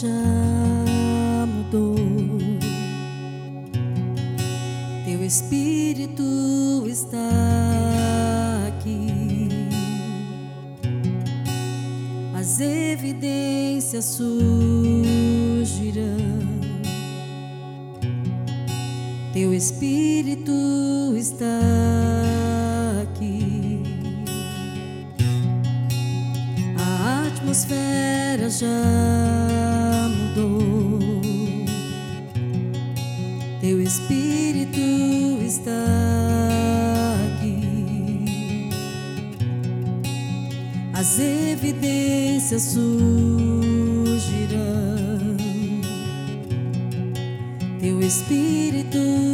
[0.00, 1.96] já mudou.
[5.04, 7.18] Teu espírito está
[8.68, 9.48] aqui.
[12.38, 14.38] As evidências surgirão.
[19.32, 20.52] Teu espírito
[21.16, 21.60] está
[23.02, 23.82] aqui.
[26.76, 29.47] A atmosfera já
[33.60, 34.80] teu Espírito
[35.44, 35.72] está
[37.26, 38.70] aqui.
[40.92, 42.88] As evidências surgirão.
[47.80, 49.27] Teu Espírito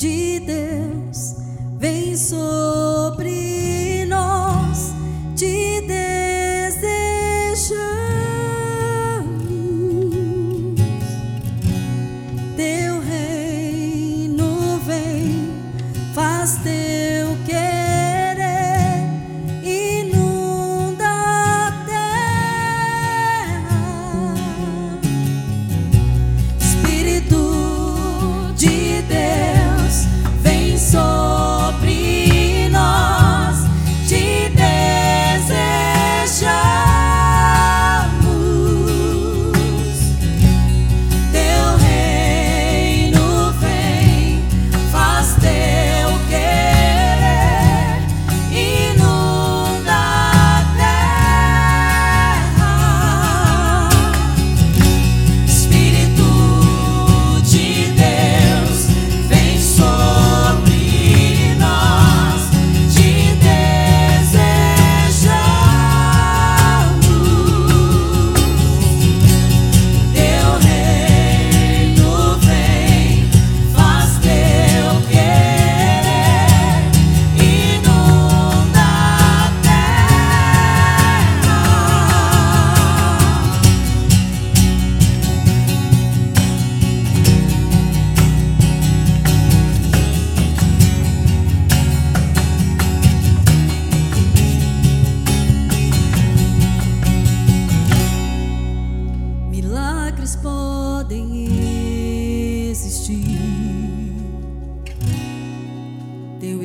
[0.00, 1.36] de Deus
[1.78, 2.79] vem sobre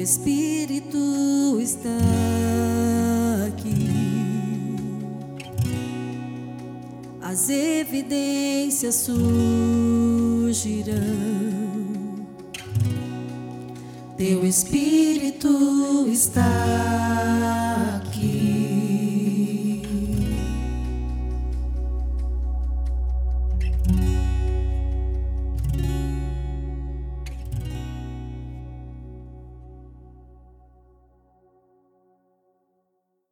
[0.06, 1.90] Espírito está
[3.48, 3.90] aqui.
[7.20, 9.16] As evidências surgirão.
[14.16, 17.65] Teu Espírito está aqui.